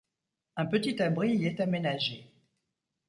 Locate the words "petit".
0.65-0.99